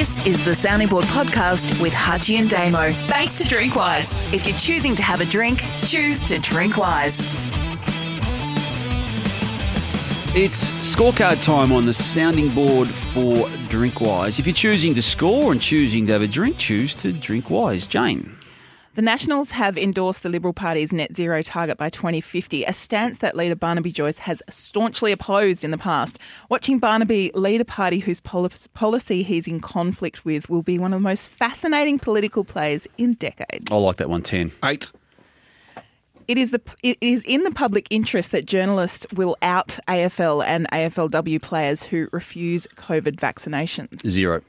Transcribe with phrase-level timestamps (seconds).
[0.00, 2.90] This is the Sounding Board podcast with Hutchy and Damo.
[3.06, 4.24] Thanks to Drinkwise.
[4.32, 7.26] If you're choosing to have a drink, choose to drink wise.
[10.34, 14.38] It's scorecard time on the sounding board for Drinkwise.
[14.38, 17.86] If you're choosing to score and choosing to have a drink, choose to drink wise.
[17.86, 18.39] Jane.
[19.00, 23.34] The Nationals have endorsed the Liberal Party's net zero target by 2050, a stance that
[23.34, 26.18] leader Barnaby Joyce has staunchly opposed in the past.
[26.50, 30.98] Watching Barnaby lead a party whose policy he's in conflict with will be one of
[30.98, 33.70] the most fascinating political plays in decades.
[33.70, 34.52] I like that one, 10.
[34.64, 34.90] Eight.
[36.28, 40.68] It is the it is in the public interest that journalists will out AFL and
[40.72, 44.06] AFLW players who refuse COVID vaccinations.
[44.06, 44.42] Zero.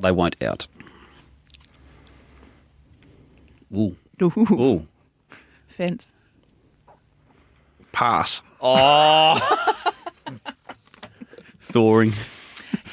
[0.00, 0.66] They won't out.
[3.76, 3.96] Ooh.
[4.22, 4.86] Ooh, Ooh.
[5.66, 6.12] fence.
[7.92, 8.40] Pass.
[8.60, 9.36] Oh.
[11.60, 12.12] Thawing.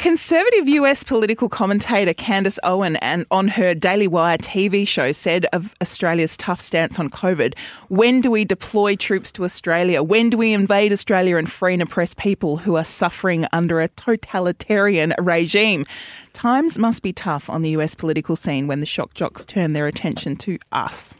[0.04, 5.74] Conservative US political commentator Candace Owen and on her Daily Wire TV show said of
[5.82, 10.04] Australia's tough stance on COVID, when do we deploy troops to Australia?
[10.04, 13.88] When do we invade Australia and free and oppress people who are suffering under a
[13.88, 15.86] totalitarian regime?
[16.34, 19.88] Times must be tough on the US political scene when the shock jocks turn their
[19.88, 21.16] attention to us.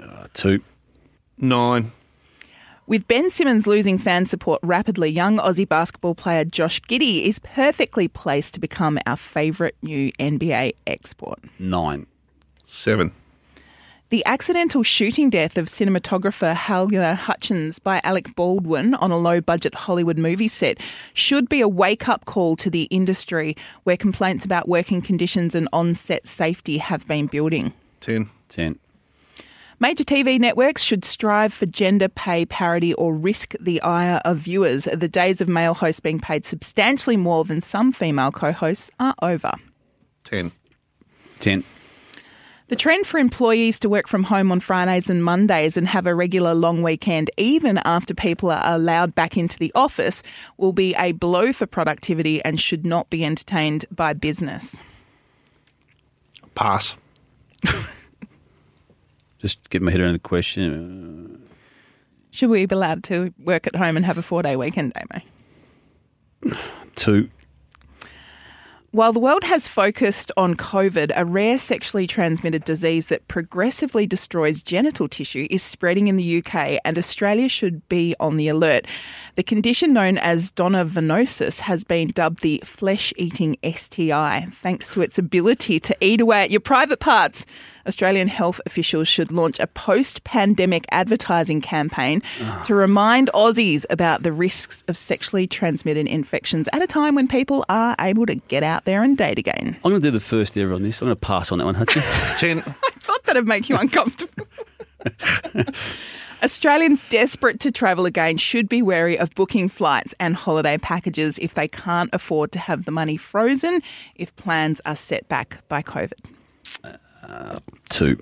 [0.00, 0.62] Uh, two.
[1.38, 1.90] Nine.
[2.90, 8.08] With Ben Simmons losing fan support rapidly, young Aussie basketball player Josh Giddey is perfectly
[8.08, 11.38] placed to become our favourite new NBA export.
[11.60, 12.08] Nine.
[12.64, 13.12] Seven.
[14.08, 19.76] The accidental shooting death of cinematographer Halyna Hutchins by Alec Baldwin on a low budget
[19.76, 20.78] Hollywood movie set
[21.14, 25.68] should be a wake up call to the industry where complaints about working conditions and
[25.72, 27.72] on set safety have been building.
[28.00, 28.30] Ten.
[28.48, 28.80] 10.
[29.82, 34.84] Major TV networks should strive for gender pay parity or risk the ire of viewers.
[34.84, 39.14] The days of male hosts being paid substantially more than some female co hosts are
[39.22, 39.52] over.
[40.22, 40.52] Ten.
[41.38, 41.64] 10.
[42.68, 46.14] The trend for employees to work from home on Fridays and Mondays and have a
[46.14, 50.22] regular long weekend, even after people are allowed back into the office,
[50.58, 54.82] will be a blow for productivity and should not be entertained by business.
[56.54, 56.94] Pass.
[59.40, 61.40] Just get my head around the question.
[61.42, 61.54] Uh,
[62.30, 66.56] should we be allowed to work at home and have a four day weekend, Damo?
[66.94, 67.30] Two.
[68.92, 74.64] While the world has focused on COVID, a rare sexually transmitted disease that progressively destroys
[74.64, 78.88] genital tissue is spreading in the UK, and Australia should be on the alert.
[79.36, 85.20] The condition known as donovanosis has been dubbed the flesh eating STI, thanks to its
[85.20, 87.46] ability to eat away at your private parts.
[87.86, 92.22] Australian health officials should launch a post pandemic advertising campaign
[92.64, 97.64] to remind Aussies about the risks of sexually transmitted infections at a time when people
[97.68, 99.76] are able to get out there and date again.
[99.84, 101.00] I'm going to do the first ever on this.
[101.00, 102.00] I'm going to pass on that one, Hutchy.
[102.38, 102.58] Ten.
[102.58, 104.46] I thought that'd make you uncomfortable.
[106.42, 111.54] Australians desperate to travel again should be wary of booking flights and holiday packages if
[111.54, 113.82] they can't afford to have the money frozen
[114.14, 116.12] if plans are set back by COVID.
[116.82, 116.96] Uh,
[117.88, 118.18] Two.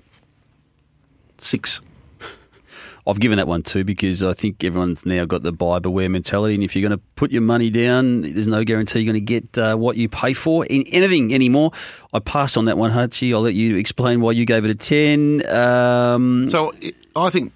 [1.37, 1.81] Six.
[3.07, 6.53] I've given that one two because I think everyone's now got the buy beware mentality,
[6.53, 9.39] and if you're going to put your money down, there's no guarantee you're going to
[9.39, 11.71] get uh, what you pay for in anything anymore.
[12.13, 13.33] I passed on that one, Hutchy.
[13.33, 15.43] I'll let you explain why you gave it a ten.
[15.49, 16.71] Um, So
[17.15, 17.51] I think,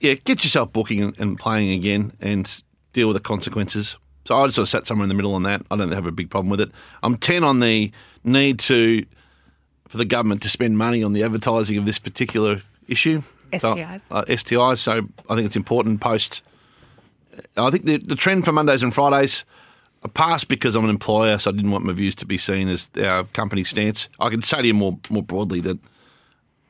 [0.00, 3.98] yeah, get yourself booking and, playing again and deal with the consequences.
[4.24, 5.62] So I just sort of sat somewhere in the middle on that.
[5.70, 6.72] I don't have a big problem with it.
[7.04, 7.92] I'm ten on the
[8.24, 9.04] need to
[9.92, 13.22] for the government to spend money on the advertising of this particular issue.
[13.58, 14.02] So, STIs.
[14.10, 14.78] uh, STIs.
[14.78, 16.40] So I think it's important post.
[17.58, 19.44] I think the, the trend for Mondays and Fridays.
[20.02, 22.68] I passed because I'm an employer, so I didn't want my views to be seen
[22.70, 24.08] as our company stance.
[24.18, 25.78] I can say to you more more broadly that,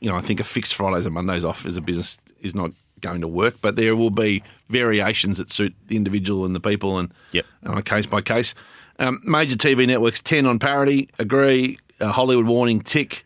[0.01, 2.73] you know, I think a fixed Fridays and Mondays off as a business is not
[3.01, 6.99] going to work, but there will be variations that suit the individual and the people,
[6.99, 7.47] and Yep.
[7.67, 8.55] on a case by case.
[8.99, 11.79] Um, major TV networks ten on parity, agree.
[12.03, 13.25] Uh, Hollywood warning, tick.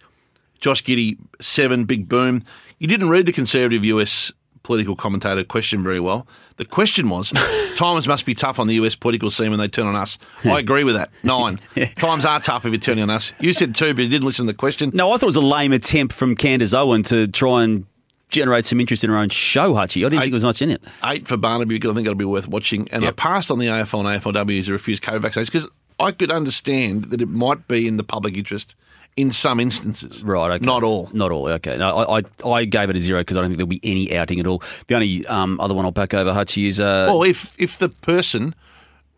[0.60, 2.42] Josh Giddey seven, big boom.
[2.78, 4.32] You didn't read the conservative US
[4.62, 6.26] political commentator question very well.
[6.56, 7.30] The question was,
[7.76, 10.18] times must be tough on the US political scene when they turn on us.
[10.44, 11.10] I agree with that.
[11.22, 11.60] Nine.
[11.96, 13.32] Times are tough if you're turning on us.
[13.38, 14.90] You said two, but you didn't listen to the question.
[14.92, 17.86] no, I thought it was a lame attempt from Candace Owen to try and
[18.28, 20.04] generate some interest in her own show, Hutchy.
[20.04, 20.82] I didn't think there was much in it.
[21.04, 22.88] Eight for Barnaby because I think it'll be worth watching.
[22.90, 26.30] And I passed on the AFL and AFLWs who refused COVID vaccinations because I could
[26.30, 28.74] understand that it might be in the public interest
[29.16, 30.22] in some instances.
[30.22, 30.64] Right, okay.
[30.64, 31.08] Not all.
[31.12, 31.76] Not all, okay.
[31.78, 34.14] No, I, I, I gave it a zero because I don't think there'll be any
[34.16, 34.62] outing at all.
[34.88, 37.88] The only um, other one I'll back over, Hutchy, is uh, Well, if if the
[37.88, 38.54] person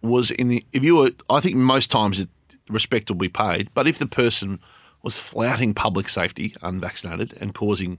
[0.00, 2.28] was in the if you were, I think most times it,
[2.68, 3.70] respect will be paid.
[3.74, 4.60] But if the person
[5.02, 7.98] was flouting public safety, unvaccinated, and causing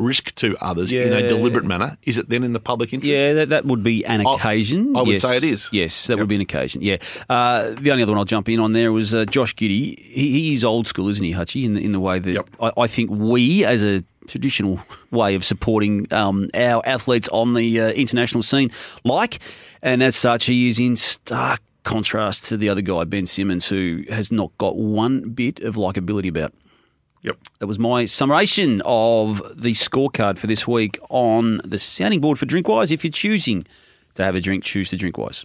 [0.00, 3.08] risk to others in a deliberate manner, is it then in the public interest?
[3.10, 4.96] Yeah, that, that would be an I- occasion.
[4.96, 5.22] I would yes.
[5.22, 5.68] say it is.
[5.70, 6.18] Yes, that Yep.
[6.20, 6.82] would be an occasion.
[6.82, 6.96] Yeah.
[7.28, 9.98] Uh, the only other one I'll jump in on there was uh, Josh Giddey.
[10.00, 11.64] He, he is old school, isn't he, Hutchy?
[11.64, 12.48] In the, in the way that Yep.
[12.60, 14.80] I, I think we, as a traditional
[15.10, 18.70] way of supporting um, our athletes on the uh, international scene,
[19.04, 19.38] like,
[19.82, 24.04] and as such, he is in stark contrast to the other guy, Ben Simmons, who
[24.10, 26.52] has not got one bit of likability about.
[27.22, 27.38] Yep.
[27.58, 32.46] That was my summation of the scorecard for this week on the sounding board for
[32.46, 32.90] Drinkwise.
[32.90, 33.66] If you're choosing
[34.14, 35.44] to have a drink, choose to Drinkwise.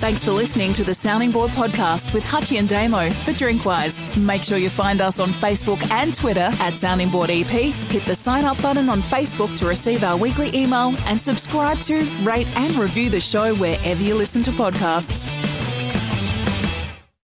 [0.00, 4.16] Thanks for listening to the Sounding Board podcast with Hutchy and Damo for Drinkwise.
[4.16, 7.46] Make sure you find us on Facebook and Twitter at Sounding Board EP.
[7.46, 12.00] Hit the sign up button on Facebook to receive our weekly email and subscribe to,
[12.22, 15.49] rate, and review the show wherever you listen to podcasts.